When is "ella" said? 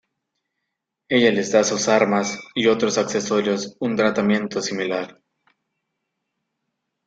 1.17-1.31